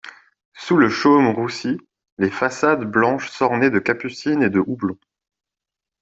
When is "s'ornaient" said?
3.29-3.69